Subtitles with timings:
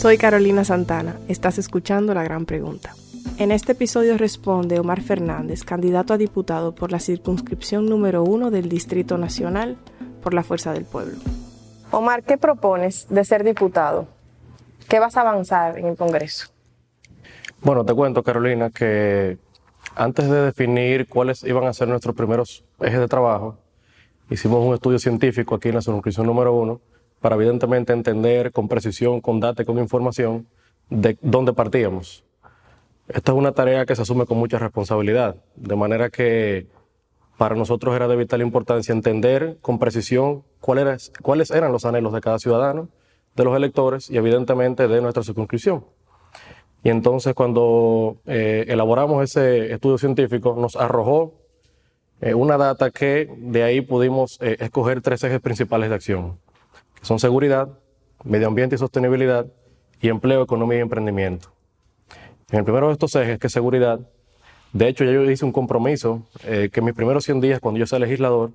[0.00, 2.94] Soy Carolina Santana, estás escuchando La Gran Pregunta.
[3.36, 8.70] En este episodio responde Omar Fernández, candidato a diputado por la circunscripción número uno del
[8.70, 9.76] Distrito Nacional
[10.22, 11.18] por la Fuerza del Pueblo.
[11.90, 14.08] Omar, ¿qué propones de ser diputado?
[14.88, 16.48] ¿Qué vas a avanzar en el Congreso?
[17.60, 19.36] Bueno, te cuento, Carolina, que
[19.96, 23.58] antes de definir cuáles iban a ser nuestros primeros ejes de trabajo,
[24.30, 26.80] hicimos un estudio científico aquí en la circunscripción número uno
[27.20, 30.46] para evidentemente entender con precisión, con data con información
[30.88, 32.24] de dónde partíamos.
[33.08, 36.66] Esta es una tarea que se asume con mucha responsabilidad, de manera que
[37.36, 42.38] para nosotros era de vital importancia entender con precisión cuáles eran los anhelos de cada
[42.38, 42.88] ciudadano,
[43.34, 45.84] de los electores y evidentemente de nuestra circunscripción.
[46.82, 51.34] Y entonces cuando eh, elaboramos ese estudio científico nos arrojó
[52.20, 56.38] eh, una data que de ahí pudimos eh, escoger tres ejes principales de acción,
[57.02, 57.68] son seguridad,
[58.24, 59.46] medio ambiente y sostenibilidad
[60.00, 61.52] y empleo, economía y emprendimiento.
[62.50, 64.00] En el primero de estos ejes, que seguridad,
[64.72, 67.86] de hecho ya yo hice un compromiso que en mis primeros 100 días, cuando yo
[67.86, 68.50] sea legislador,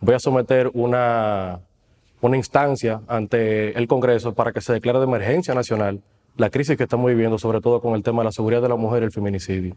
[0.00, 1.60] voy a someter una,
[2.20, 6.00] una instancia ante el Congreso para que se declare de emergencia nacional
[6.36, 8.76] la crisis que estamos viviendo, sobre todo con el tema de la seguridad de la
[8.76, 9.76] mujer y el feminicidio.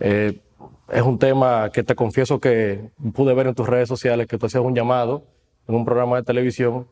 [0.00, 0.40] Eh,
[0.88, 4.46] es un tema que te confieso que pude ver en tus redes sociales que tú
[4.46, 5.24] hacías un llamado
[5.66, 6.86] en un programa de televisión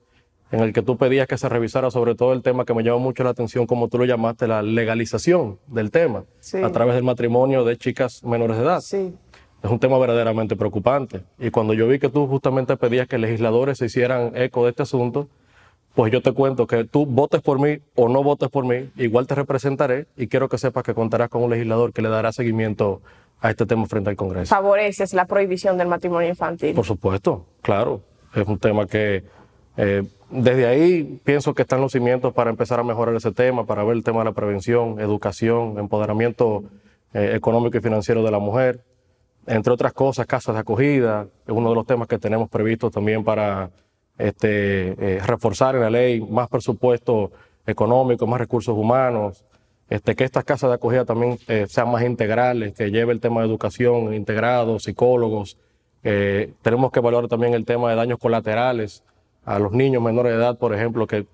[0.51, 3.01] en el que tú pedías que se revisara sobre todo el tema que me llamó
[3.01, 6.25] mucho la atención, como tú lo llamaste, la legalización del tema
[6.63, 8.81] a través del matrimonio de chicas menores de edad.
[8.81, 9.15] Sí.
[9.63, 11.25] Es un tema verdaderamente preocupante.
[11.39, 14.83] Y cuando yo vi que tú justamente pedías que legisladores se hicieran eco de este
[14.83, 15.29] asunto,
[15.95, 19.27] pues yo te cuento que tú votes por mí o no votes por mí, igual
[19.27, 23.01] te representaré y quiero que sepas que contarás con un legislador que le dará seguimiento
[23.41, 24.55] a este tema frente al Congreso.
[24.55, 26.75] ¿Favoreces la prohibición del matrimonio infantil?
[26.75, 28.03] Por supuesto, claro.
[28.35, 29.25] Es un tema que
[29.79, 33.85] eh, desde ahí pienso que están los cimientos para empezar a mejorar ese tema, para
[33.85, 36.65] ver el tema de la prevención, educación, empoderamiento
[37.15, 38.81] eh, económico y financiero de la mujer,
[39.47, 43.23] entre otras cosas, casas de acogida, es uno de los temas que tenemos previstos también
[43.23, 43.71] para
[44.19, 47.31] este, eh, reforzar en la ley más presupuesto
[47.65, 49.45] económico, más recursos humanos,
[49.89, 53.43] este, que estas casas de acogida también eh, sean más integrales, que lleve el tema
[53.43, 55.57] de educación integrado, psicólogos.
[56.63, 59.03] Tenemos que evaluar también el tema de daños colaterales
[59.47, 61.27] a los niños menores de edad, por ejemplo, que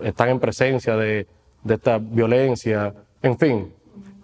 [0.00, 1.26] están en presencia de,
[1.64, 2.94] de esta violencia.
[3.22, 3.72] En fin,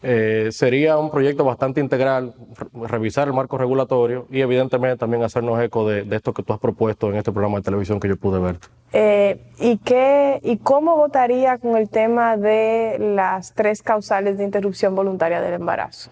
[0.04, 2.34] eh, sería un proyecto bastante integral,
[2.75, 7.08] revisar el marco regulatorio y evidentemente también hacernos eco de, esto que tú has propuesto
[7.08, 8.58] en este programa de televisión que yo pude ver.
[8.92, 14.94] Eh, ¿y, qué, ¿Y cómo votaría con el tema de las tres causales de interrupción
[14.97, 16.10] voluntaria del embarazo?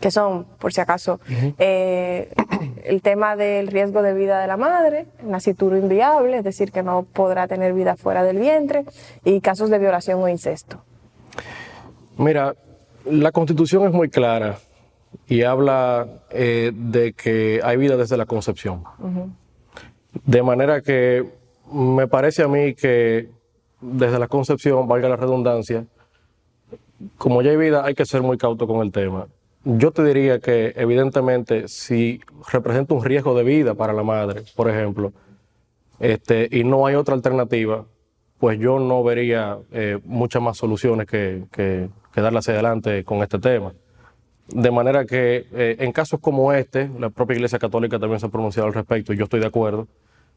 [0.00, 1.20] Que son, por si acaso,
[1.58, 2.32] eh,
[2.84, 7.04] el tema del riesgo de vida de la madre, nacituro inviable, es decir, que no
[7.04, 8.84] podrá tener vida fuera del vientre,
[9.24, 10.82] y casos de violación o incesto.
[12.16, 12.54] Mira,
[13.04, 14.58] la constitución es muy clara
[15.26, 18.84] y habla eh, de que hay vida desde la concepción.
[20.24, 21.24] De manera que
[21.72, 23.30] me parece a mí que
[23.80, 25.84] desde la concepción, valga la redundancia,
[27.18, 29.26] como ya hay vida, hay que ser muy cauto con el tema.
[29.64, 34.68] Yo te diría que evidentemente si representa un riesgo de vida para la madre, por
[34.68, 35.12] ejemplo,
[36.00, 37.86] este, y no hay otra alternativa,
[38.38, 41.88] pues yo no vería eh, muchas más soluciones que, que
[42.20, 43.72] darle hacia adelante con este tema.
[44.48, 48.28] De manera que eh, en casos como este, la propia Iglesia Católica también se ha
[48.28, 49.86] pronunciado al respecto y yo estoy de acuerdo.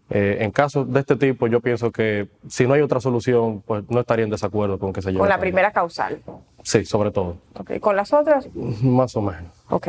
[0.10, 3.84] Eh, en casos de este tipo, yo pienso que si no hay otra solución, pues
[3.90, 5.20] no estaría en desacuerdo con que se lleve.
[5.20, 6.22] Con la primera causal.
[6.62, 7.38] Sí, sobre todo.
[7.60, 7.80] Okay.
[7.80, 8.48] ¿Con las otras?
[8.56, 9.52] Más o menos.
[9.70, 9.88] Ok.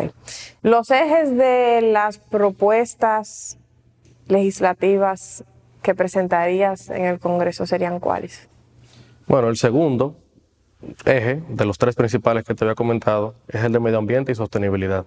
[0.63, 3.59] Los ejes de las propuestas
[4.29, 5.45] legislativas
[5.83, 8.49] que presentarías en el Congreso serían cuáles?
[9.27, 10.17] Bueno, el segundo
[11.05, 14.35] eje de los tres principales que te había comentado es el de medio ambiente y
[14.35, 15.07] sostenibilidad.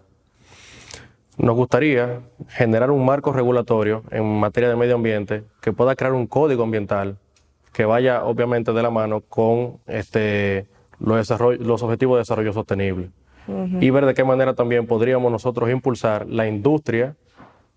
[1.40, 2.20] Nos gustaría
[2.50, 7.18] generar un marco regulatorio en materia de medio ambiente que pueda crear un código ambiental
[7.72, 10.68] que vaya obviamente de la mano con este,
[11.00, 13.12] los, los objetivos de desarrollo sostenible.
[13.80, 17.16] Y ver de qué manera también podríamos nosotros impulsar la industria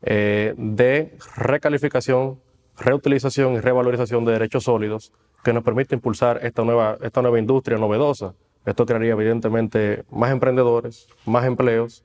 [0.02, 2.40] eh, de recalificación,
[2.76, 5.12] reutilización y revalorización de derechos sólidos
[5.44, 8.34] que nos permite impulsar esta nueva, esta nueva industria novedosa.
[8.66, 12.04] Esto crearía evidentemente más emprendedores, más empleos,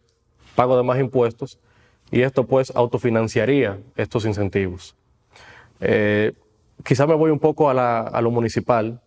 [0.57, 1.59] pago de más impuestos
[2.09, 4.95] y esto pues autofinanciaría estos incentivos.
[5.79, 6.33] Eh,
[6.83, 8.99] quizá me voy un poco a, a lo municipal,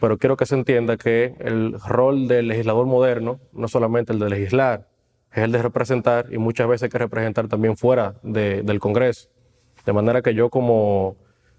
[0.00, 4.18] pero quiero que se entienda que el rol del legislador moderno no es solamente el
[4.18, 4.88] de legislar,
[5.30, 9.28] es el de representar y muchas veces hay que representar también fuera del Congreso.
[9.84, 11.16] De manera que yo como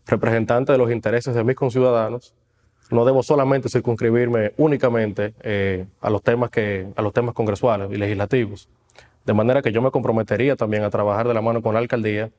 [0.07, 2.33] representante de los intereses de mis conciudadanos,
[2.89, 7.95] no debo solamente circunscribirme únicamente eh, a, los temas que, a los temas congresuales y
[7.95, 8.69] legislativos.
[9.25, 12.31] De manera que yo me comprometería también a trabajar de la mano con la alcaldía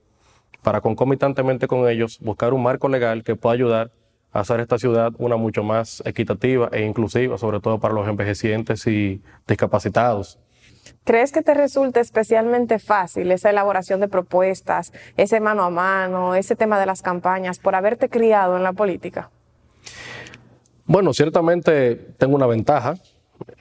[0.62, 3.90] para concomitantemente con ellos buscar un marco legal que pueda ayudar
[4.32, 8.86] a hacer esta ciudad una mucho más equitativa e inclusiva, sobre todo para los envejecientes
[8.86, 10.38] y discapacitados.
[11.04, 16.56] ¿Crees que te resulta especialmente fácil esa elaboración de propuestas, ese mano a mano, ese
[16.56, 19.30] tema de las campañas, por haberte criado en la política?
[20.84, 22.94] Bueno, ciertamente tengo una ventaja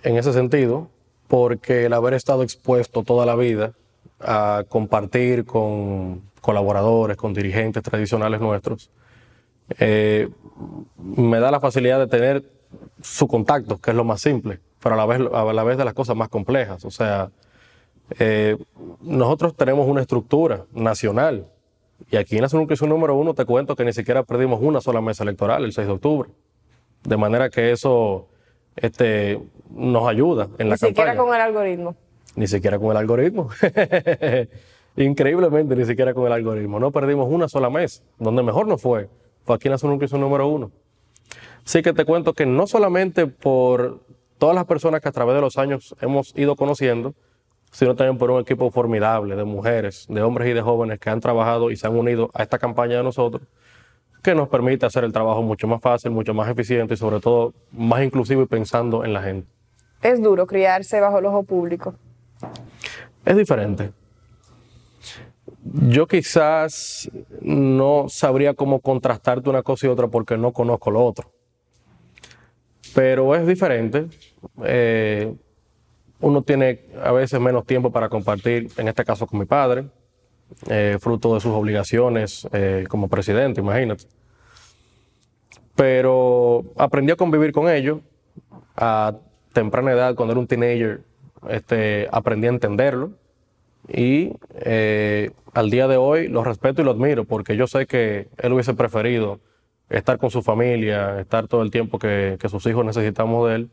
[0.03, 0.89] en ese sentido,
[1.27, 3.73] porque el haber estado expuesto toda la vida
[4.19, 8.91] a compartir con colaboradores, con dirigentes tradicionales nuestros,
[9.79, 10.29] eh,
[10.97, 12.43] me da la facilidad de tener
[13.01, 15.85] su contacto, que es lo más simple, pero a la vez, a la vez de
[15.85, 16.85] las cosas más complejas.
[16.85, 17.31] O sea,
[18.19, 18.57] eh,
[19.01, 21.47] nosotros tenemos una estructura nacional
[22.11, 25.01] y aquí en la circunscripción número uno te cuento que ni siquiera perdimos una sola
[25.01, 26.29] mesa electoral el 6 de octubre.
[27.03, 28.27] De manera que eso
[28.75, 29.39] este,
[29.69, 30.89] nos ayuda en la campaña.
[30.89, 31.95] Ni siquiera con el algoritmo.
[32.35, 33.49] Ni siquiera con el algoritmo.
[34.97, 36.79] Increíblemente, ni siquiera con el algoritmo.
[36.79, 38.03] No perdimos una sola mesa.
[38.17, 39.09] Donde mejor nos fue
[39.45, 40.71] fue aquí en la circunscripción número uno.
[41.65, 44.01] Así que te cuento que no solamente por
[44.37, 47.13] todas las personas que a través de los años hemos ido conociendo,
[47.71, 51.19] sino también por un equipo formidable de mujeres, de hombres y de jóvenes que han
[51.19, 53.43] trabajado y se han unido a esta campaña de nosotros,
[54.25, 57.53] que nos permite hacer el trabajo mucho más fácil, mucho más eficiente y sobre todo
[57.71, 59.47] más inclusivo y pensando en la gente.
[60.01, 61.93] Es duro criarse bajo el ojo público.
[63.23, 63.91] Es diferente.
[65.63, 67.09] Yo quizás
[67.41, 71.31] no sabría cómo contrastarte una cosa y otra porque no conozco lo otro.
[72.95, 74.07] Pero es diferente.
[74.63, 75.35] Eh,
[76.19, 79.85] uno tiene a veces menos tiempo para compartir, en este caso con mi padre,
[80.69, 84.05] eh, fruto de sus obligaciones eh, como presidente, imagínate.
[85.75, 87.99] Pero aprendí a convivir con ellos
[88.75, 89.13] a
[89.53, 91.01] temprana edad, cuando era un teenager,
[91.49, 93.11] este, aprendí a entenderlo
[93.87, 98.27] y eh, al día de hoy lo respeto y lo admiro porque yo sé que
[98.37, 99.39] él hubiese preferido
[99.89, 103.69] estar con su familia, estar todo el tiempo que, que sus hijos necesitamos de él,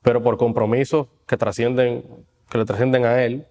[0.00, 2.02] pero por compromisos que trascienden,
[2.48, 3.46] que le trascienden a él,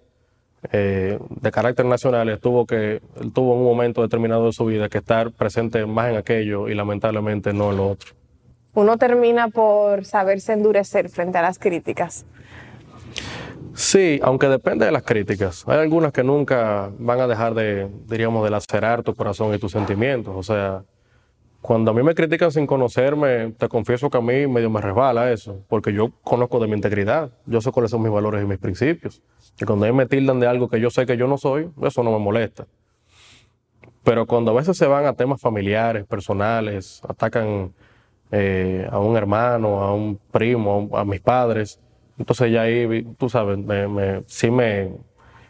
[0.70, 4.98] eh, de carácter nacional, estuvo que él tuvo un momento determinado de su vida que
[4.98, 8.12] estar presente más en aquello y lamentablemente no en lo otro.
[8.74, 12.24] Uno termina por saberse endurecer frente a las críticas.
[13.74, 15.64] Sí, aunque depende de las críticas.
[15.66, 19.72] Hay algunas que nunca van a dejar de, diríamos, de lacerar tu corazón y tus
[19.72, 20.34] sentimientos.
[20.36, 20.84] O sea,
[21.62, 25.30] cuando a mí me critican sin conocerme, te confieso que a mí medio me resbala
[25.32, 28.58] eso, porque yo conozco de mi integridad, yo sé cuáles son mis valores y mis
[28.58, 29.22] principios.
[29.60, 32.02] Y cuando ellos me tildan de algo que yo sé que yo no soy, eso
[32.02, 32.66] no me molesta.
[34.02, 37.72] Pero cuando a veces se van a temas familiares, personales, atacan
[38.32, 41.78] eh, a un hermano, a un primo, a, mis padres,
[42.18, 44.90] entonces ya ahí, tú sabes, me, sí me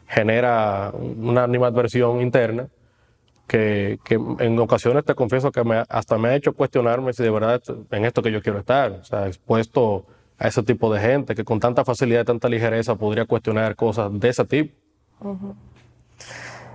[0.06, 2.68] genera una animadversión interna
[3.46, 3.98] que,
[4.38, 7.60] en ocasiones te confieso que me, hasta me ha hecho cuestionarme si de verdad
[7.90, 10.06] en esto que yo quiero estar, o sea, expuesto
[10.38, 14.10] a ese tipo de gente que con tanta facilidad y tanta ligereza podría cuestionar cosas
[14.18, 14.74] de ese tipo.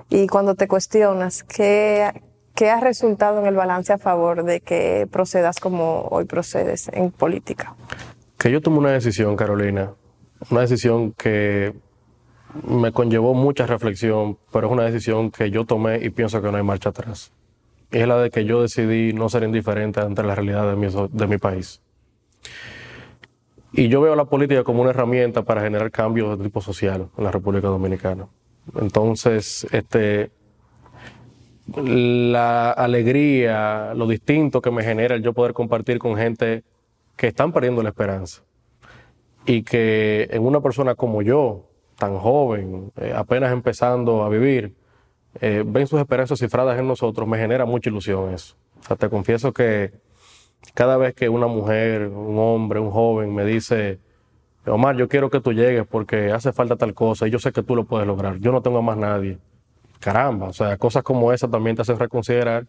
[0.10, 2.22] Y cuando te cuestionas, ¿qué,
[2.56, 7.12] ¿qué ha resultado en el balance a favor de que procedas como hoy procedes en
[7.12, 7.76] política?
[8.38, 9.94] Que yo tomé una decisión, Carolina,
[10.50, 11.74] una decisión que
[12.68, 16.58] me conllevó mucha reflexión, pero es una decisión que yo tomé y pienso que no
[16.58, 17.32] hay marcha atrás.
[17.92, 21.28] Es la de que yo decidí no ser indiferente ante la realidad de mi, de
[21.28, 21.82] mi país.
[23.74, 27.24] Y yo veo la política como una herramienta para generar cambios de tipo social en
[27.24, 28.28] la República Dominicana.
[28.80, 30.32] Entonces, este,
[31.76, 36.64] la alegría, lo distinto que me genera el yo poder compartir con gente
[37.16, 38.44] que están perdiendo la esperanza
[39.46, 44.76] y que en una persona como yo, tan joven, eh, apenas empezando a vivir,
[45.42, 48.56] eh, ven sus esperanzas cifradas en nosotros, me genera mucha ilusión eso.
[48.80, 49.92] O sea, te confieso que
[50.74, 54.00] cada vez que una mujer, un hombre, un joven me dice,
[54.66, 57.64] Omar, yo quiero que tú llegues porque hace falta tal cosa y yo sé que
[57.64, 59.40] tú lo puedes lograr, yo no tengo a más nadie.
[60.00, 62.68] Caramba, o sea, cosas como esas también te hacen reconsiderar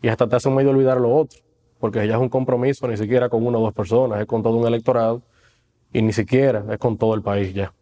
[0.00, 1.40] y hasta te hacen medio olvidar lo otro,
[1.78, 4.56] porque ya es un compromiso ni siquiera con una o dos personas, es con todo
[4.56, 5.20] un electorado
[5.92, 7.72] y ni siquiera es con todo el país ya.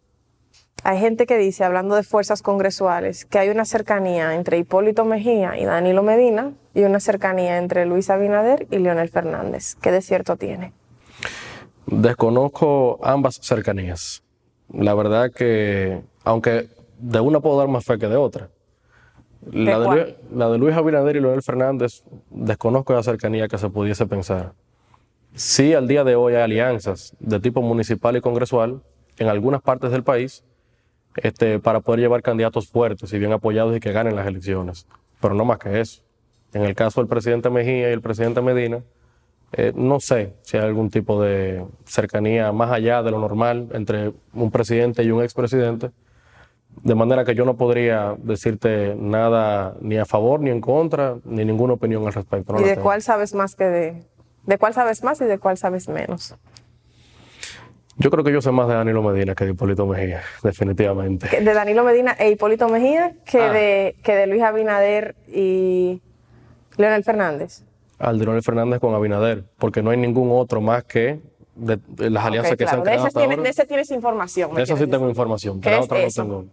[0.83, 5.57] Hay gente que dice, hablando de fuerzas congresuales, que hay una cercanía entre Hipólito Mejía
[5.59, 9.75] y Danilo Medina y una cercanía entre Luis Abinader y Leonel Fernández.
[9.75, 10.73] ¿Qué de cierto tiene?
[11.85, 14.23] Desconozco ambas cercanías.
[14.73, 18.49] La verdad que, aunque de una puedo dar más fe que de otra.
[19.51, 23.69] la, de Luis, la de Luis Abinader y Leonel Fernández, desconozco la cercanía que se
[23.69, 24.53] pudiese pensar.
[25.35, 28.81] Sí, al día de hoy hay alianzas de tipo municipal y congresual
[29.17, 30.43] en algunas partes del país
[31.15, 34.87] este, para poder llevar candidatos fuertes y bien apoyados y que ganen las elecciones.
[35.19, 36.01] Pero no más que eso.
[36.53, 38.81] En el caso del presidente Mejía y el presidente Medina,
[39.53, 44.13] eh, no sé si hay algún tipo de cercanía más allá de lo normal entre
[44.33, 45.91] un presidente y un expresidente,
[46.83, 51.43] de manera que yo no podría decirte nada ni a favor ni en contra, ni
[51.43, 52.55] ninguna opinión al respecto.
[52.59, 54.03] ¿Y de cuál sabes más que de,
[54.45, 56.35] de cuál sabes más y de cuál sabes menos?
[57.97, 61.41] Yo creo que yo sé más de Danilo Medina que de Hipólito Mejía, definitivamente.
[61.41, 63.51] De Danilo Medina e Hipólito Mejía que, ah.
[63.51, 66.01] de, que de Luis Abinader y
[66.77, 67.63] Leonel Fernández
[68.01, 71.19] al de Leonel Fernández con Abinader, porque no hay ningún otro más que
[71.55, 71.79] de,
[72.09, 73.03] las alianzas que se han creado.
[73.03, 74.53] De ese tienes información.
[74.55, 76.45] De eso sí tengo información, de la otra no tengo.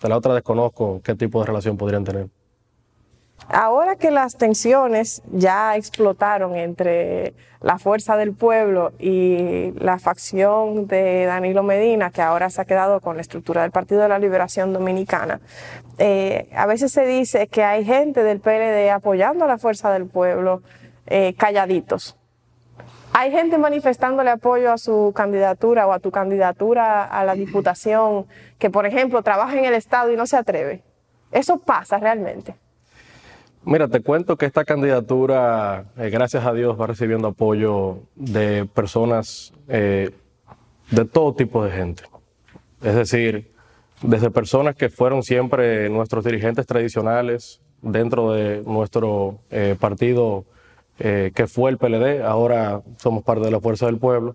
[0.00, 2.28] De la otra desconozco qué tipo de relación podrían tener.
[3.48, 11.26] Ahora que las tensiones ya explotaron entre la fuerza del pueblo y la facción de
[11.26, 14.72] Danilo Medina, que ahora se ha quedado con la estructura del Partido de la Liberación
[14.72, 15.40] Dominicana,
[15.98, 20.06] eh, a veces se dice que hay gente del PLD apoyando a la fuerza del
[20.06, 20.62] pueblo
[21.06, 22.16] eh, calladitos.
[23.12, 28.26] Hay gente manifestándole apoyo a su candidatura o a tu candidatura a la diputación
[28.58, 30.82] que, por ejemplo, trabaja en el Estado y no se atreve.
[31.30, 32.56] Eso pasa realmente.
[33.64, 39.52] Mira, te cuento que esta candidatura, eh, gracias a Dios, va recibiendo apoyo de personas
[39.68, 40.10] eh,
[40.90, 42.04] de todo tipo de gente.
[42.82, 43.50] Es decir,
[44.02, 50.44] desde personas que fueron siempre nuestros dirigentes tradicionales dentro de nuestro eh, partido
[50.98, 54.34] que fue el PLD, ahora somos parte de la Fuerza del Pueblo.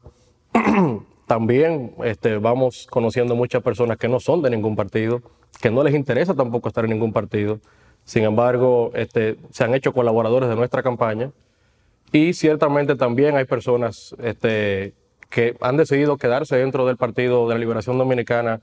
[1.25, 5.24] También este, vamos conociendo muchas personas que no son de ningún partido,
[5.60, 7.60] que no les interesa tampoco estar en ningún partido
[8.12, 11.32] sin embargo, este, se han hecho colaboradores de nuestra campaña
[12.12, 14.94] y ciertamente también hay personas este,
[15.30, 18.60] que han decidido quedarse dentro del Partido de la Liberación Dominicana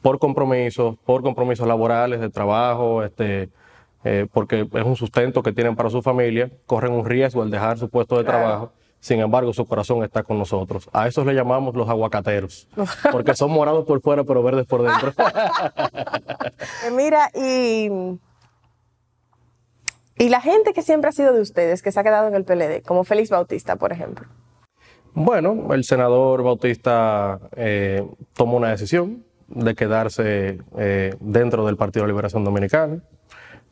[0.00, 3.50] por compromisos, por compromisos laborales, de trabajo, este,
[4.04, 7.76] eh, porque es un sustento que tienen para su familia, corren un riesgo al dejar
[7.76, 8.72] su puesto de trabajo.
[8.98, 10.88] Sin embargo, su corazón está con nosotros.
[10.94, 12.66] A esos le llamamos los aguacateros,
[13.12, 15.12] porque son morados por fuera pero verdes por dentro.
[16.96, 18.18] Mira, y
[20.20, 22.44] y la gente que siempre ha sido de ustedes, que se ha quedado en el
[22.44, 24.28] PLD, como Félix Bautista, por ejemplo.
[25.14, 32.08] Bueno, el senador Bautista eh, tomó una decisión de quedarse eh, dentro del Partido de
[32.12, 33.02] Liberación Dominicana,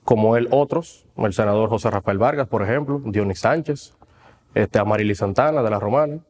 [0.05, 3.93] como él otros, el senador José Rafael Vargas, por ejemplo, Dionis Sánchez,
[4.55, 6.21] este, Amarili Santana de la Romana,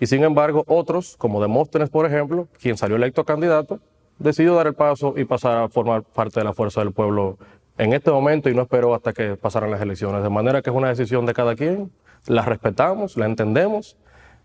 [0.00, 3.78] y sin embargo otros, como Demóstenes, por ejemplo, quien salió electo candidato,
[4.18, 7.38] decidió dar el paso y pasar a formar parte de la fuerza del pueblo
[7.80, 10.22] en este momento y no espero hasta que pasaran las elecciones.
[10.22, 11.90] De manera que es una decisión de cada quien,
[12.26, 13.96] la respetamos, la entendemos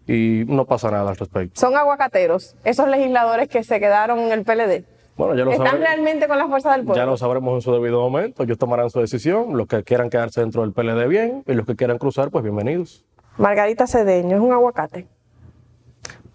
[0.07, 1.59] y no pasa nada al respecto.
[1.59, 4.85] Son aguacateros, esos legisladores que se quedaron en el PLD.
[5.17, 7.01] Bueno, ya lo ¿Están realmente con la fuerza del pueblo?
[7.01, 10.39] Ya lo sabremos en su debido momento, ellos tomarán su decisión, los que quieran quedarse
[10.39, 13.05] dentro del PLD bien y los que quieran cruzar, pues bienvenidos.
[13.37, 15.07] Margarita Cedeño, ¿es un aguacate?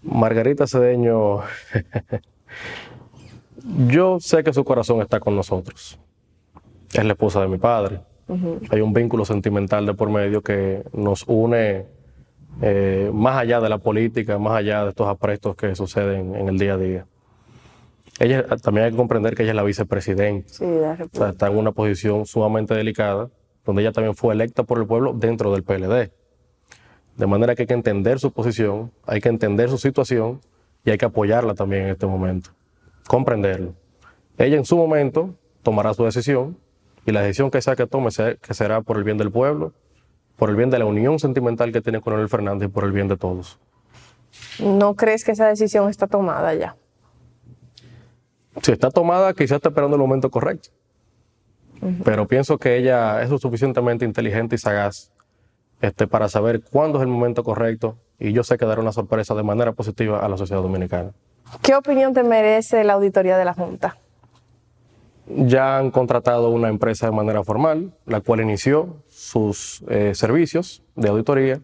[0.03, 1.41] Margarita Cedeño,
[3.87, 5.99] yo sé que su corazón está con nosotros
[6.93, 8.01] es la esposa de mi padre.
[8.71, 11.87] Hay un vínculo sentimental de por medio que nos une
[12.63, 16.59] eh, más allá de la política, más allá de estos aprestos que suceden en el
[16.59, 17.07] día a día.
[18.21, 20.49] Ella también hay que comprender que ella es la vicepresidenta.
[20.49, 23.31] Sí, o sea, está en una posición sumamente delicada,
[23.65, 26.13] donde ella también fue electa por el pueblo dentro del PLD.
[27.17, 30.41] De manera que hay que entender su posición, hay que entender su situación
[30.85, 32.51] y hay que apoyarla también en este momento.
[33.09, 33.75] Comprenderlo.
[34.39, 36.57] Ella en su momento tomará su decisión,
[37.07, 39.73] y la decisión que sea que tome que será por el bien del pueblo,
[40.37, 42.93] por el bien de la unión sentimental que tiene con Leonel Fernández y por el
[42.93, 43.59] bien de todos.
[44.59, 46.77] ¿No crees que esa decisión está tomada ya?
[48.63, 50.71] Si está tomada, quizás está esperando el momento correcto.
[52.05, 55.11] Pero pienso que ella es lo suficientemente inteligente y sagaz
[55.81, 59.35] este, para saber cuándo es el momento correcto y yo sé que dará una sorpresa
[59.35, 61.13] de manera positiva a la sociedad dominicana.
[61.63, 63.97] ¿Qué opinión te merece la auditoría de la Junta?
[65.37, 71.09] Ya han contratado una empresa de manera formal, la cual inició sus eh, servicios de
[71.09, 71.61] auditoría.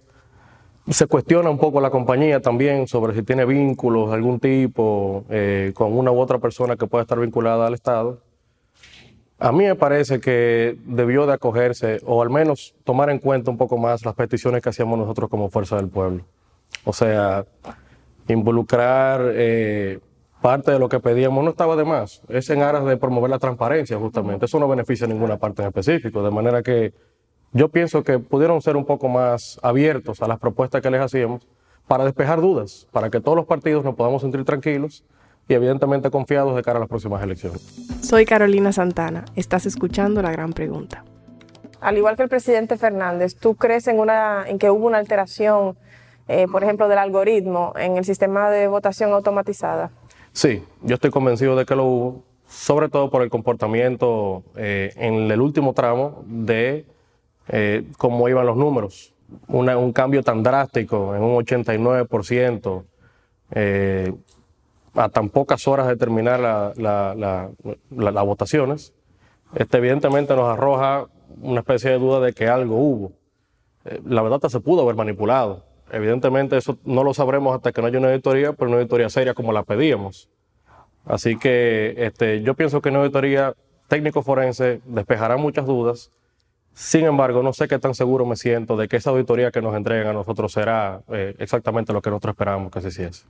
[0.88, 5.72] Se cuestiona un poco la compañía también sobre si tiene vínculos de algún tipo eh,
[5.74, 8.20] con una u otra persona que pueda estar vinculada al Estado.
[9.38, 13.58] A mí me parece que debió de acogerse o al menos tomar en cuenta un
[13.58, 16.24] poco más las peticiones que hacíamos nosotros como Fuerza del Pueblo.
[16.84, 17.44] O sea,
[18.28, 19.98] involucrar eh,
[20.40, 22.22] parte de lo que pedíamos no estaba de más.
[22.28, 24.46] Es en aras de promover la transparencia, justamente.
[24.46, 26.22] Eso no beneficia a ninguna parte en específico.
[26.22, 26.92] De manera que
[27.52, 31.46] yo pienso que pudieron ser un poco más abiertos a las propuestas que les hacíamos
[31.86, 35.04] para despejar dudas, para que todos los partidos nos podamos sentir tranquilos
[35.48, 37.62] y evidentemente confiados de cara a las próximas elecciones.
[38.02, 41.04] Soy Carolina Santana, estás escuchando la gran pregunta.
[41.80, 45.76] Al igual que el presidente Fernández, ¿tú crees en, una, en que hubo una alteración,
[46.26, 49.90] eh, por ejemplo, del algoritmo en el sistema de votación automatizada?
[50.36, 55.30] Sí, yo estoy convencido de que lo hubo, sobre todo por el comportamiento eh, en
[55.30, 56.84] el último tramo de
[57.48, 59.14] eh, cómo iban los números.
[59.48, 62.84] un cambio tan drástico en un 89%,
[63.52, 64.12] eh,
[64.92, 68.92] a tan pocas horas de terminar las votaciones,
[69.54, 71.06] este, evidentemente nos arroja
[71.40, 73.12] una especie de duda de que algo hubo.
[73.86, 75.64] Eh, la verdad se pudo haber manipulado.
[75.90, 79.34] Evidentemente eso no lo sabremos hasta que no haya una auditoría, pero una auditoría seria
[79.34, 80.28] como la pedíamos.
[81.04, 83.54] Así que este, yo pienso que una auditoría
[83.88, 86.10] técnico forense despejará muchas dudas
[86.76, 89.74] sin embargo, no sé qué tan seguro me siento de que esa auditoría que nos
[89.74, 93.24] entreguen a nosotros será eh, exactamente lo que nosotros esperamos que se hiciese.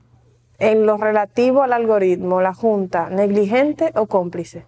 [0.59, 4.65] En lo relativo al algoritmo, la Junta, ¿negligente o cómplice?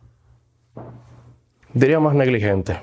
[1.73, 2.81] Diría más negligente.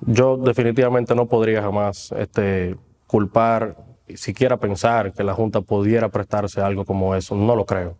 [0.00, 2.76] Yo definitivamente no podría jamás este,
[3.06, 3.76] culpar,
[4.16, 7.34] siquiera pensar que la Junta pudiera prestarse algo como eso.
[7.34, 7.96] No lo creo.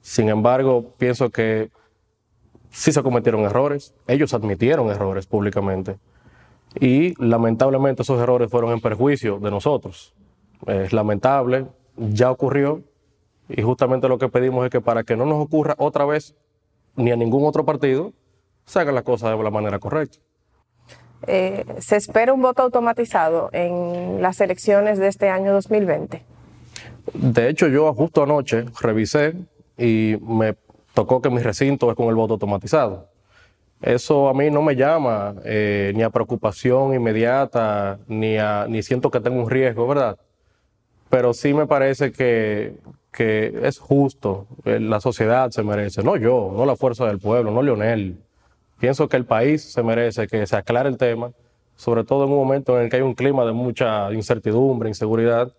[0.00, 1.70] Sin embargo, pienso que
[2.70, 3.94] sí se cometieron errores.
[4.06, 5.98] Ellos admitieron errores públicamente
[6.80, 10.14] y lamentablemente esos errores fueron en perjuicio de nosotros.
[10.66, 12.82] Es lamentable, ya ocurrió
[13.48, 16.34] y justamente lo que pedimos es que para que no nos ocurra otra vez
[16.96, 18.12] ni a ningún otro partido,
[18.64, 20.18] se hagan las cosas de la manera correcta.
[21.26, 26.22] Eh, ¿Se espera un voto automatizado en las elecciones de este año 2020?
[27.12, 29.34] De hecho, yo justo anoche revisé
[29.76, 30.54] y me
[30.94, 33.08] tocó que mi recinto es con el voto automatizado.
[33.82, 39.10] Eso a mí no me llama eh, ni a preocupación inmediata, ni, a, ni siento
[39.10, 40.16] que tengo un riesgo, ¿verdad?
[41.10, 42.76] Pero sí me parece que,
[43.12, 47.50] que es justo, eh, la sociedad se merece, no yo, no la fuerza del pueblo,
[47.50, 48.16] no Leonel.
[48.78, 51.32] Pienso que el país se merece que se aclare el tema,
[51.76, 55.52] sobre todo en un momento en el que hay un clima de mucha incertidumbre, inseguridad,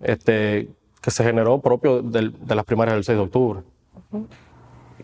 [0.00, 0.68] este,
[1.00, 3.60] que se generó propio de las primarias del 6 de octubre.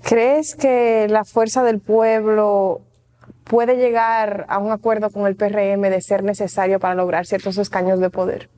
[0.03, 2.83] ¿Crees que la fuerza del pueblo
[3.45, 8.01] puede llegar a un acuerdo con el PRM de ser necesario para lograr ciertos escaños
[8.01, 8.49] de poder?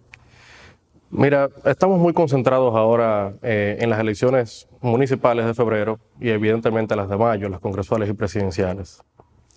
[1.10, 7.08] Mira, estamos muy concentrados ahora eh, en las elecciones municipales de febrero y evidentemente las
[7.08, 9.02] de mayo, las congresuales y presidenciales.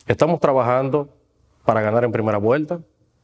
[0.08, 1.10] Estamos trabajando
[1.66, 2.80] para ganar en primera vuelta,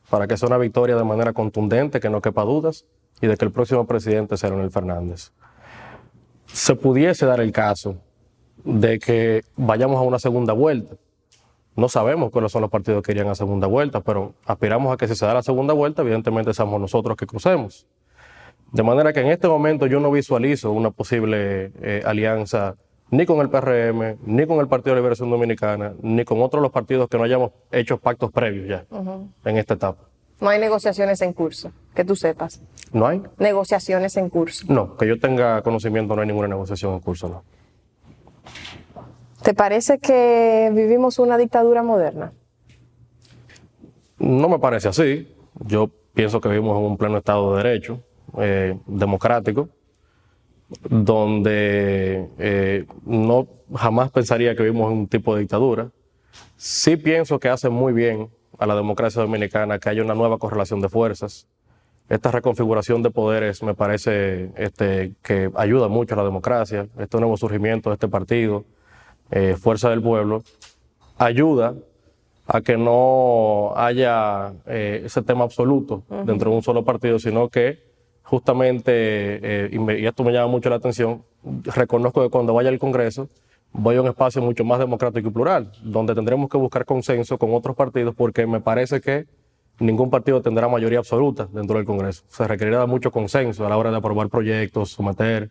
[0.10, 2.86] para que sea una victoria de manera contundente, que no quepa dudas,
[3.22, 5.32] y de que el próximo presidente sea Leonel Fernández.
[6.46, 7.96] Se pudiese dar el caso
[8.64, 10.96] de que vayamos a una segunda vuelta.
[11.76, 15.08] No sabemos cuáles son los partidos que irían a segunda vuelta, pero aspiramos a que
[15.08, 17.86] si se da la segunda vuelta, evidentemente somos nosotros que crucemos.
[18.72, 22.76] De manera que en este momento yo no visualizo una posible eh, alianza
[23.10, 26.72] ni con el PRM, ni con el Partido de Liberación Dominicana, ni con otros los
[26.72, 28.86] partidos que no hayamos hecho pactos previos ya
[29.46, 30.04] en esta etapa.
[30.40, 32.62] No hay negociaciones en curso, que tú sepas.
[32.92, 33.24] ¿No hay?
[33.38, 34.66] Negociaciones en curso.
[34.70, 37.44] No, que yo tenga conocimiento, no hay ninguna negociación en curso, no.
[39.42, 42.34] ¿Te parece que vivimos una dictadura moderna?
[44.20, 45.34] No me parece así.
[45.66, 48.04] Yo pienso que vivimos en un pleno Estado de Derecho,
[48.40, 49.70] eh, democrático,
[50.90, 55.90] donde eh, no jamás pensaría que vivimos en un tipo de dictadura.
[56.56, 60.82] Sí pienso que hace muy bien a la democracia dominicana que haya una nueva correlación
[60.82, 61.48] de fuerzas.
[62.10, 67.36] Esta reconfiguración de poderes me parece este, que ayuda mucho a la democracia, este nuevo
[67.36, 68.64] surgimiento de este partido,
[69.30, 70.42] eh, Fuerza del Pueblo,
[71.18, 71.76] ayuda
[72.48, 77.87] a que no haya eh, ese tema absoluto dentro de un solo partido, sino que
[78.28, 81.24] justamente, eh, y, esto me llama mucho la atención,
[81.64, 83.30] reconozco que cuando vaya al Congreso
[83.72, 87.54] voy a un espacio mucho más democrático y plural, donde tendremos que buscar consenso con
[87.54, 89.26] otros partidos, porque me parece que
[89.80, 92.24] ningún partido tendrá mayoría absoluta dentro del Congreso.
[92.28, 95.50] Se requerirá mucho consenso a la hora de aprobar proyectos, someter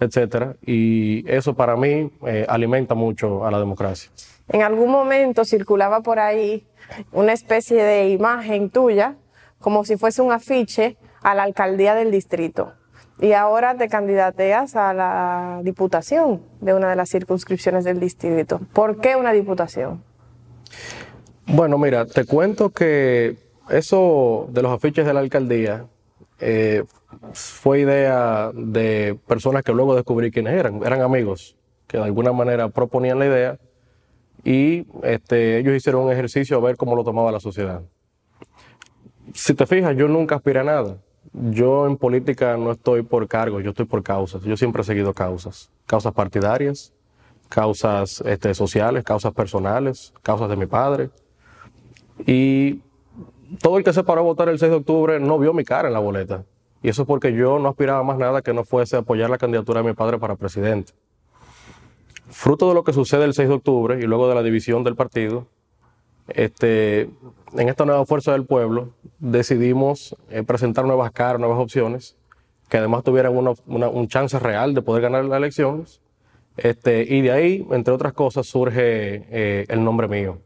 [0.00, 0.56] etcétera.
[0.62, 4.10] Y eso para mí eh, alimenta mucho a la democracia.
[4.48, 6.66] En algún momento circulaba por ahí
[7.12, 9.16] una especie de imagen tuya,
[9.60, 12.74] como si fuese un afiche a la alcaldía del distrito.
[13.18, 18.60] Y ahora te candidateas a la diputación de una de las circunscripciones del distrito.
[18.72, 20.04] ¿Por qué una diputación?
[21.46, 23.38] Bueno, mira, te cuento que
[23.70, 25.86] eso de los afiches de la alcaldía
[26.38, 26.84] eh,
[27.32, 31.56] fue idea de personas que luego descubrí quiénes eran, eran amigos
[31.88, 33.58] que de alguna manera proponían la idea
[34.44, 37.82] y este, ellos hicieron un ejercicio a ver cómo lo tomaba la sociedad.
[39.34, 40.98] Si te fijas, yo nunca aspiré a nada.
[41.32, 44.42] Yo en política no estoy por cargos, yo estoy por causas.
[44.42, 45.70] Yo siempre he seguido causas.
[45.86, 46.92] Causas partidarias,
[47.48, 51.10] causas este, sociales, causas personales, causas de mi padre.
[52.26, 52.80] Y
[53.60, 55.88] todo el que se paró a votar el 6 de octubre no vio mi cara
[55.88, 56.44] en la boleta.
[56.82, 59.82] Y eso es porque yo no aspiraba más nada que no fuese apoyar la candidatura
[59.82, 60.92] de mi padre para presidente.
[62.28, 64.96] Fruto de lo que sucede el 6 de octubre y luego de la división del
[64.96, 65.46] partido,
[66.28, 67.08] este,
[67.52, 72.16] en esta nueva fuerza del pueblo decidimos eh, presentar nuevas caras, nuevas opciones,
[72.68, 76.00] que además tuvieran un chance real de poder ganar las elecciones.
[76.56, 80.38] Este, y de ahí, entre otras cosas, surge eh, el nombre mío.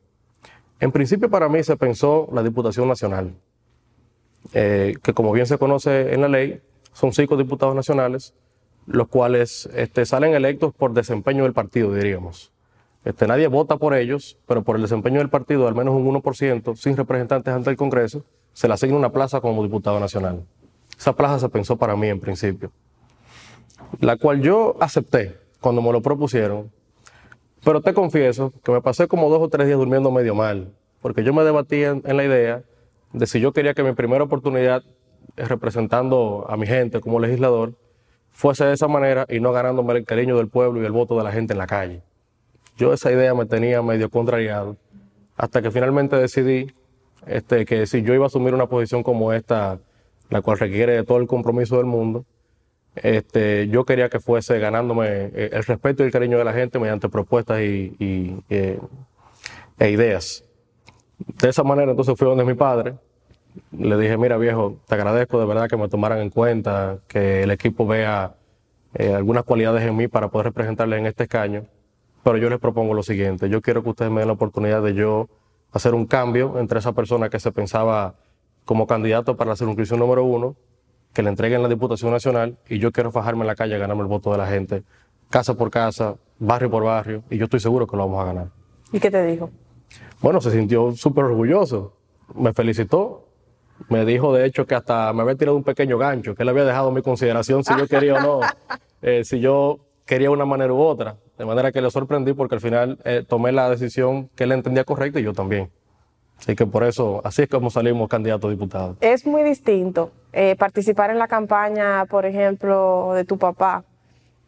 [0.81, 3.35] En principio para mí se pensó la Diputación Nacional,
[4.53, 6.61] eh, que como bien se conoce en la ley,
[6.93, 8.35] son cinco diputados nacionales,
[8.87, 12.53] los cuales este, salen electos por desempeño del partido, diríamos.
[13.05, 16.77] Este, nadie vota por ellos, pero por el desempeño del partido, al menos un 1%,
[16.77, 20.45] sin representantes ante el Congreso, se le asigna una plaza como diputado nacional.
[20.99, 22.71] Esa plaza se pensó para mí en principio,
[24.01, 26.71] la cual yo acepté cuando me lo propusieron,
[27.65, 31.25] pero te confieso que me pasé como dos o tres días durmiendo medio mal, porque
[31.25, 32.63] yo me debatía en, la idea
[33.15, 34.83] de si yo quería que mi primera oportunidad
[35.37, 37.75] representando a mi gente como legislador
[38.31, 41.25] fuese de esa manera y no ganándome el cariño del pueblo y el voto de
[41.25, 42.03] la gente en la calle.
[42.81, 44.79] Yo esa idea me tenía medio contrariado,
[45.37, 46.73] hasta que finalmente decidí
[47.27, 49.79] este, que si yo iba a asumir una posición como esta,
[50.31, 52.25] la cual requiere de todo el compromiso del mundo,
[52.95, 56.79] este, yo quería que fuese ganándome eh, el respeto y el cariño de la gente
[56.79, 58.81] mediante propuestas y, eh,
[59.79, 60.43] e ideas.
[61.19, 62.95] De esa manera entonces fui donde mi padre,
[63.73, 67.51] le dije, mira viejo, te agradezco de verdad que me tomaran en cuenta, que el
[67.51, 68.37] equipo vea
[68.95, 71.67] eh, algunas cualidades en mí para poder representarle en este escaño.
[72.23, 74.95] Pero yo les propongo lo siguiente, yo quiero que ustedes me den la oportunidad de
[74.95, 75.29] yo
[75.73, 78.15] hacer un cambio entre esa persona que se pensaba
[78.65, 80.57] como candidato para la circunscripción número uno,
[81.13, 84.03] que le entreguen la Diputación Nacional, y yo quiero fajarme en la calle a ganarme
[84.03, 84.83] el voto de la gente,
[85.29, 88.49] casa por casa, barrio por barrio, y yo estoy seguro que lo vamos a ganar.
[88.93, 89.51] ¿Y qué te dijo?
[90.21, 91.95] Bueno, se sintió súper orgulloso,
[92.35, 93.27] me felicitó,
[93.89, 96.65] me dijo de hecho que hasta me había tirado un pequeño gancho, que él había
[96.65, 98.41] dejado mi consideración si yo quería o no,
[99.03, 99.79] eh, si yo
[100.11, 101.19] quería una manera u otra.
[101.39, 104.83] De manera que le sorprendí porque al final eh, tomé la decisión que él entendía
[104.83, 105.71] correcta y yo también.
[106.37, 108.97] Así que por eso, así es como salimos candidatos a diputados.
[109.01, 113.85] Es muy distinto eh, participar en la campaña, por ejemplo, de tu papá,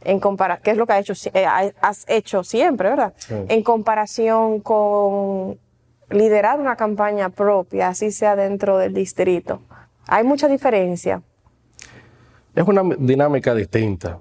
[0.02, 1.46] en que es lo que hecho, eh,
[1.80, 3.14] has hecho siempre, ¿verdad?
[3.28, 5.60] En comparación con
[6.10, 9.60] liderar una campaña propia, así sea dentro del distrito.
[10.08, 11.22] Hay mucha diferencia.
[12.52, 14.18] Es una dinámica distinta.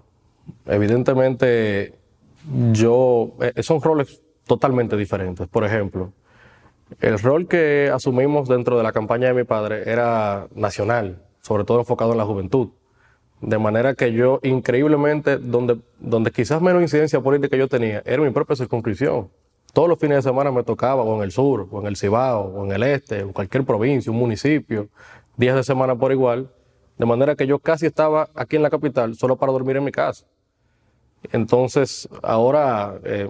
[0.66, 1.96] Evidentemente,
[2.72, 5.48] yo, eh, son roles totalmente diferentes.
[5.48, 6.12] Por ejemplo,
[7.00, 11.80] el rol que asumimos dentro de la campaña de mi padre era nacional, sobre todo
[11.80, 12.70] enfocado en la juventud.
[13.40, 18.30] De manera que yo, increíblemente, donde, donde quizás menos incidencia política yo tenía, era mi
[18.30, 19.30] propia circunscripción.
[19.74, 22.42] Todos los fines de semana me tocaba, o en el sur, o en el Cibao,
[22.42, 24.90] o en el este, o cualquier provincia, un municipio,
[25.38, 26.52] días de semana por igual.
[26.98, 29.92] De manera que yo casi estaba aquí en la capital solo para dormir en mi
[29.92, 30.26] casa.
[31.32, 33.30] Entonces, ahora eh,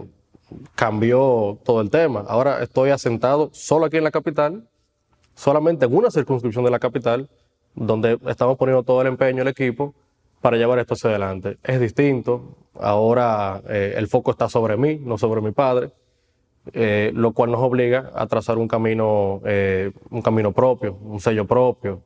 [0.76, 2.24] cambió todo el tema.
[2.28, 4.68] Ahora estoy asentado solo aquí en la capital,
[5.36, 7.30] solamente en una circunscripción de la capital,
[7.76, 9.94] donde estamos poniendo todo el empeño, el equipo,
[10.42, 11.58] para llevar esto hacia adelante.
[11.64, 12.58] Es distinto.
[12.80, 15.92] Ahora eh, el foco está sobre mí, no sobre mi padre.
[16.74, 19.42] Eh, lo cual nos obliga a trazar un camino,
[20.12, 22.04] un camino propio, un sello propio,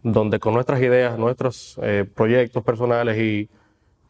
[0.00, 1.76] donde con nuestras ideas, nuestros
[2.14, 3.50] proyectos personales y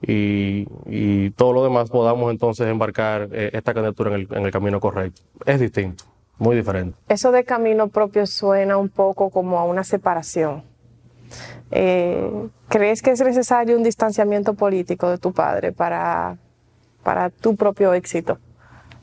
[0.03, 5.23] y, todo lo demás podamos entonces embarcar eh, esta candidatura en el, camino correcto.
[5.45, 6.05] Es distinto,
[6.39, 6.97] muy diferente.
[7.09, 10.63] Eso de camino propio suena un poco como a una separación.
[11.71, 16.37] Eh, ¿Crees que es necesario un distanciamiento político de tu padre para,
[17.03, 18.39] para tu propio éxito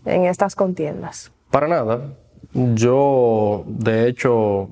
[0.05, 1.31] en estas contiendas?
[1.51, 2.13] Para nada.
[2.53, 4.69] Yo, de hecho,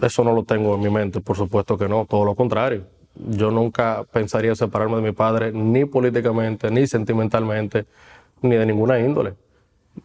[0.00, 3.50] eso no lo tengo en mi mente, por supuesto que no, todo lo contrario yo
[3.50, 7.86] nunca pensaría separarme de mi padre, ni políticamente, ni sentimentalmente,
[8.42, 9.34] ni de ninguna índole.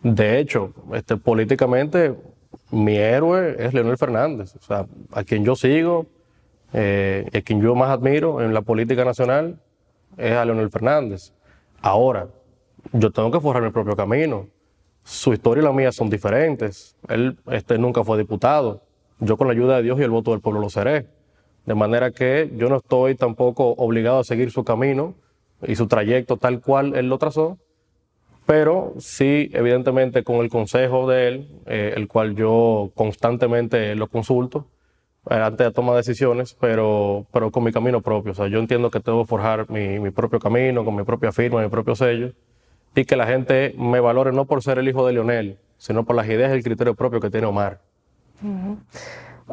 [0.01, 2.15] De hecho, este, políticamente,
[2.71, 6.05] mi héroe es Leonel Fernández, o sea, a quien yo sigo,
[6.73, 9.59] eh, a quien yo más admiro en la política nacional,
[10.17, 11.33] es a Leonel Fernández.
[11.81, 12.27] Ahora,
[12.93, 14.47] yo tengo que forjar mi propio camino.
[15.03, 16.95] Su historia y la mía son diferentes.
[17.07, 18.81] Él este, nunca fue diputado.
[19.19, 21.07] Yo con la ayuda de Dios y el voto del pueblo lo seré.
[21.65, 25.13] De manera que yo no estoy tampoco obligado a seguir su camino
[25.65, 27.57] y su trayecto tal cual él lo trazó,
[28.45, 34.67] pero sí, evidentemente, con el consejo de él, eh, el cual yo constantemente lo consulto,
[35.29, 38.31] eh, antes de tomar decisiones, pero, pero con mi camino propio.
[38.31, 41.61] O sea, yo entiendo que debo forjar mi, mi propio camino, con mi propia firma,
[41.61, 42.33] mi propio sello,
[42.95, 46.15] y que la gente me valore no por ser el hijo de Leonel, sino por
[46.15, 47.79] las ideas y el criterio propio que tiene Omar.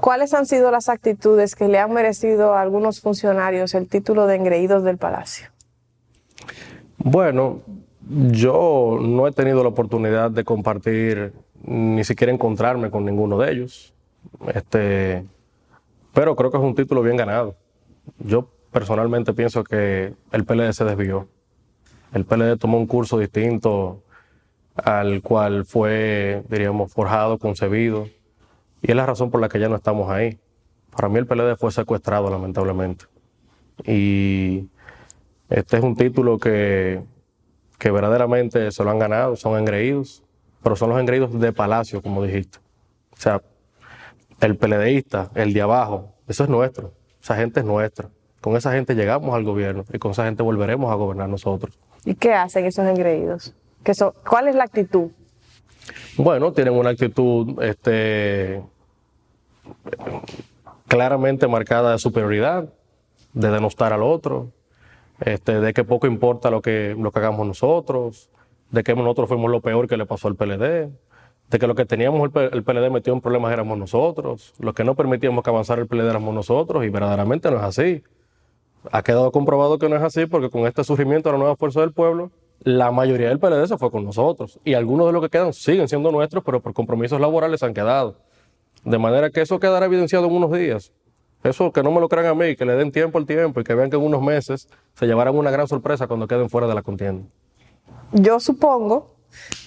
[0.01, 4.37] ¿Cuáles han sido las actitudes que le han merecido a algunos funcionarios el título de
[4.37, 5.49] engreídos del Palacio?
[6.99, 7.61] Bueno,
[8.09, 11.33] yo no he tenido la oportunidad de compartir,
[11.63, 13.95] ni siquiera encontrarme con ninguno de ellos.
[14.55, 15.25] Este,
[16.13, 17.57] pero creo que es un título bien ganado.
[18.19, 21.29] Yo personalmente pienso que el PLD se desvió.
[22.13, 24.03] El PLD tomó un curso distinto
[24.75, 28.09] al cual fue, diríamos, forjado, concebido.
[28.83, 30.39] Y es la razón por la que ya no estamos ahí.
[30.91, 33.07] Para mí el PLD fue secuestrado, lamentablemente.
[33.85, 34.69] Y
[35.49, 37.03] este es un título que,
[37.79, 40.25] que verdaderamente se lo han ganado, son engreídos,
[40.63, 42.59] pero son los engreídos de Palacio, como dijiste.
[43.13, 43.43] O sea,
[44.41, 46.93] el PLDista, el de abajo, eso es nuestro.
[47.23, 48.09] Esa gente es nuestra.
[48.41, 51.79] Con esa gente llegamos al gobierno y con esa gente volveremos a gobernar nosotros.
[52.05, 53.55] ¿Y qué hacen esos engreídos?
[54.29, 55.11] ¿Cuál es la actitud?
[56.17, 58.63] Bueno, tienen una actitud este,
[60.87, 62.69] claramente marcada de superioridad,
[63.35, 64.51] de denostar al otro,
[65.21, 68.31] este, de que poco importa lo que, lo que hagamos nosotros,
[68.71, 70.91] de que nosotros fuimos lo peor que le pasó al PLD,
[71.51, 74.95] de que lo que teníamos el, PLD metido en problemas éramos nosotros, lo que no
[74.95, 78.03] permitíamos que avanzara el PLD éramos nosotros, y verdaderamente no es así.
[78.93, 81.81] Ha quedado comprobado que no es así porque con este surgimiento de la nueva fuerza
[81.81, 84.59] del pueblo, la mayoría del PLD se fue con nosotros.
[84.65, 88.17] Y algunos de los que quedan siguen siendo nuestros, pero por compromisos laborales han quedado.
[88.85, 90.93] De manera que eso quedará evidenciado en unos días.
[91.45, 93.65] Eso que no me lo crean a mí, que le den tiempo al tiempo y
[93.65, 96.75] que vean que en unos meses se llevarán una gran sorpresa cuando queden fuera de
[96.75, 97.29] la contienda.
[98.13, 99.15] Yo supongo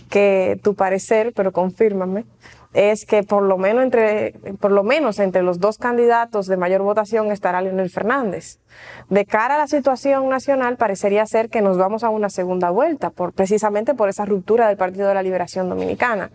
[0.10, 2.26] que tu parecer, pero confírmame,
[2.74, 6.82] es que por lo menos entre, por lo menos entre los dos candidatos de mayor
[6.82, 8.60] votación estará Leonel Fernández.
[9.10, 13.10] De cara a la situación nacional, parecería ser que nos vamos a una segunda vuelta,
[13.10, 16.32] por, precisamente por esa ruptura del Partido de la Liberación Dominicana.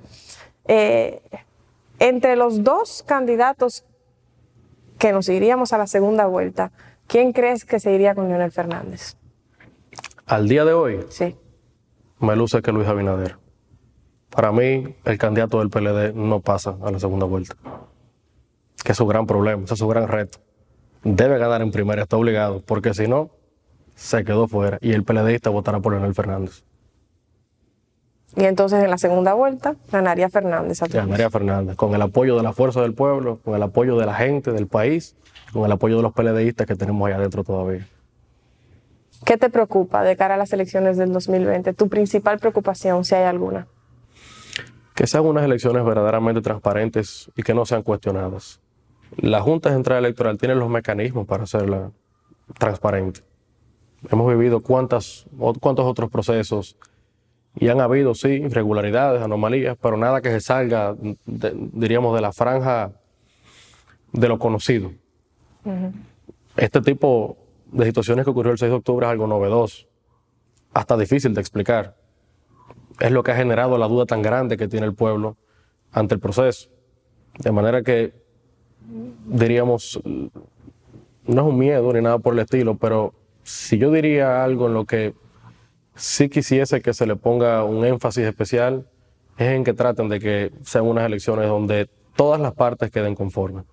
[0.66, 1.22] Eh,
[1.98, 3.84] entre los dos candidatos
[4.98, 6.70] que nos iríamos a la segunda vuelta,
[7.06, 9.16] ¿quién crees que se iría con Leonel Fernández?
[10.26, 11.06] Al día de hoy.
[11.08, 11.36] Sí.
[12.18, 13.36] Me luce que Luis Abinader.
[14.36, 17.56] Para mí, el candidato del PLD no pasa a la segunda vuelta.
[18.84, 20.40] Que es su gran problema, ese es su gran reto.
[21.02, 23.30] Debe ganar en primera, está obligado, porque si no,
[23.94, 26.64] se quedó fuera y el PLDista votará por Leonel Fernández.
[28.36, 30.80] Y entonces en la segunda vuelta ganaría Fernández.
[30.92, 34.14] Ganaría Fernández, con el apoyo de la fuerza del pueblo, con el apoyo de la
[34.14, 35.16] gente, del país,
[35.54, 37.88] con el apoyo de los PLDistas que tenemos allá adentro todavía.
[39.24, 41.72] ¿Qué te preocupa de cara a las elecciones del 2020?
[41.72, 43.66] ¿Tu principal preocupación, si hay alguna?
[44.96, 48.60] Que sean unas elecciones verdaderamente transparentes y que no sean cuestionadas.
[49.18, 51.92] La Junta Central Electoral tiene los mecanismos para hacerla
[52.58, 53.20] transparente.
[54.10, 55.26] Hemos vivido cuántas,
[55.60, 56.76] cuántos otros procesos
[57.54, 60.94] y han habido, sí, irregularidades, anomalías, pero nada que se salga,
[61.26, 62.92] diríamos, de la franja
[64.12, 64.92] de lo conocido.
[66.56, 67.36] Este tipo
[67.70, 69.86] de situaciones que ocurrió el 6 de octubre es algo novedoso,
[70.72, 71.96] hasta difícil de explicar
[73.00, 75.36] es lo que ha generado la duda tan grande que tiene el pueblo
[75.92, 76.68] ante el proceso.
[77.38, 78.14] De manera que,
[79.26, 84.66] diríamos, no es un miedo ni nada por el estilo, pero si yo diría algo
[84.66, 85.14] en lo que
[85.94, 88.86] sí quisiese que se le ponga un énfasis especial,
[89.36, 93.64] es en que traten de que sean unas elecciones donde todas las partes queden conformes.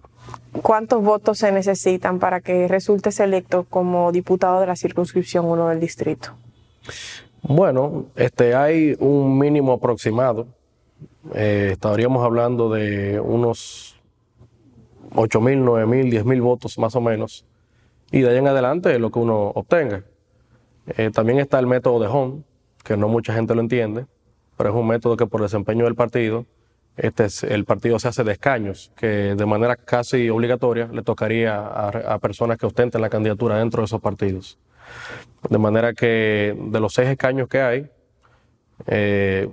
[0.62, 5.80] ¿Cuántos votos se necesitan para que resultes electo como diputado de la circunscripción 1 del
[5.80, 6.32] distrito?
[7.46, 10.48] Bueno, este, hay un mínimo aproximado.
[11.36, 14.00] Eh, estaríamos hablando de unos
[15.14, 17.46] 8 mil, 9 mil, 10 mil votos más o menos.
[18.12, 20.06] Y de ahí en adelante lo que uno obtenga.
[20.96, 22.44] Eh, también está el método de Home,
[22.82, 24.06] que no mucha gente lo entiende,
[24.56, 26.46] pero es un método que por desempeño del partido,
[26.96, 31.90] este el partido se hace de escaños, que de manera casi obligatoria le tocaría a,
[31.90, 34.58] a personas que ostenten la candidatura dentro de esos partidos.
[35.50, 37.90] De manera que de los seis escaños que hay,
[38.88, 39.50] eh,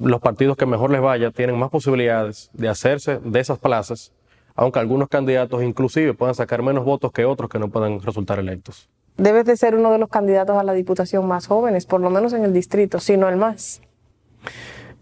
[0.00, 4.12] los partidos que mejor les vaya tienen más posibilidades de hacerse de esas plazas,
[4.54, 8.88] aunque algunos candidatos inclusive puedan sacar menos votos que otros que no puedan resultar electos.
[9.16, 12.32] Debes de ser uno de los candidatos a la diputación más jóvenes, por lo menos
[12.32, 13.82] en el distrito, si no el más.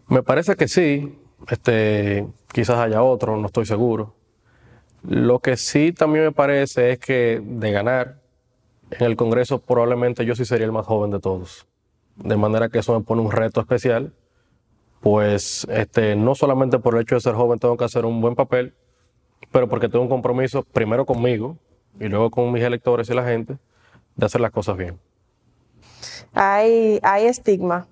[0.08, 1.18] Me parece que sí,
[1.50, 4.14] este, quizás haya otro, no estoy seguro.
[5.02, 8.20] Lo que sí también me parece es que de ganar,
[8.90, 11.66] en el Congreso probablemente yo sí sería el más joven de todos.
[12.16, 14.12] De manera que eso me pone un reto especial,
[15.00, 18.34] pues este, no solamente por el hecho de ser joven tengo que hacer un buen
[18.34, 18.74] papel,
[19.52, 21.56] pero porque tengo un compromiso primero conmigo
[22.00, 23.58] y luego con mis electores y la gente
[24.14, 24.98] de hacer las cosas bien.
[26.32, 27.86] Hay, hay estigma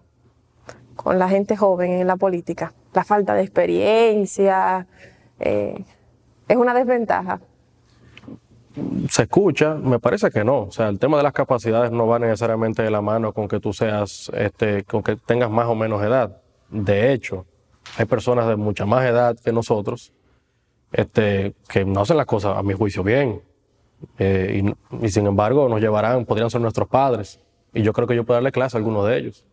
[0.96, 4.87] con la gente joven en la política, la falta de experiencia,
[5.40, 5.85] eh,
[6.48, 7.40] es una desventaja.
[9.08, 10.62] Se escucha, me parece que no.
[10.62, 13.60] O sea, el tema de las capacidades no va necesariamente de la mano con que
[13.60, 16.40] tú seas, este, con que tengas más o menos edad.
[16.70, 17.46] De hecho,
[17.96, 20.12] hay personas de mucha más edad que nosotros
[20.94, 23.42] este, que no hacen las cosas, a mi juicio, bien.
[24.18, 24.62] Eh,
[25.02, 27.40] y, sin embargo, nos llevarán, podrían ser nuestros padres.
[27.72, 29.44] Y yo creo que yo puedo darle clase a algunos de ellos.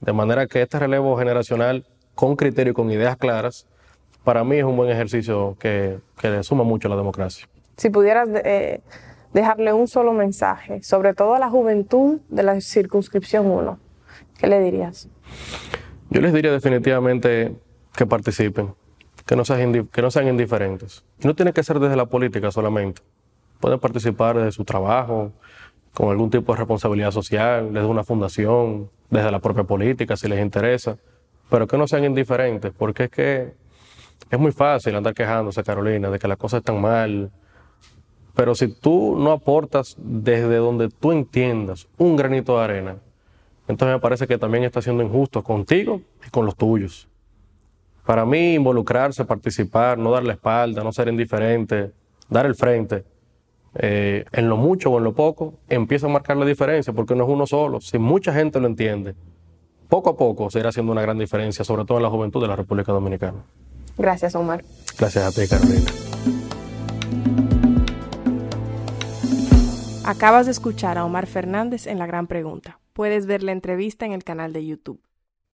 [0.00, 1.84] De manera que este relevo generacional,
[2.14, 3.66] con criterio y con ideas claras,
[4.24, 7.46] para mí es un buen ejercicio que, le suma mucho a la democracia.
[7.76, 8.80] Si pudieras eh,
[9.32, 13.78] dejarle un solo mensaje, sobre todo a la juventud de la circunscripción 1,
[14.38, 15.08] ¿qué le dirías?
[16.10, 17.54] Yo les diría definitivamente
[17.94, 18.74] que participen,
[19.26, 21.04] que no sean, que no sean indiferentes.
[21.20, 23.02] Y no tiene que ser desde la política solamente.
[23.60, 25.32] Pueden participar desde su trabajo,
[25.92, 30.40] con algún tipo de responsabilidad social, desde una fundación, desde la propia política, si les
[30.40, 30.98] interesa,
[31.50, 33.54] pero que no sean indiferentes, porque es que
[34.30, 37.30] es muy fácil andar quejándose, Carolina, de que las cosas están mal,
[38.36, 42.96] pero si tú no aportas desde donde tú entiendas un granito de arena,
[43.66, 47.08] entonces me parece que también está siendo injusto contigo y con los tuyos.
[48.04, 51.90] Para mí, involucrarse, participar, no dar la espalda, no ser indiferente,
[52.28, 53.04] dar el frente,
[53.74, 57.24] eh, en lo mucho o en lo poco, empieza a marcar la diferencia, porque no
[57.24, 57.80] es uno solo.
[57.80, 59.14] Si mucha gente lo entiende,
[59.88, 62.48] poco a poco se irá haciendo una gran diferencia, sobre todo en la juventud de
[62.48, 63.38] la República Dominicana.
[63.96, 64.62] Gracias, Omar.
[64.98, 65.90] Gracias a ti, Carolina.
[70.06, 72.78] Acabas de escuchar a Omar Fernández en La Gran Pregunta.
[72.92, 75.00] Puedes ver la entrevista en el canal de YouTube.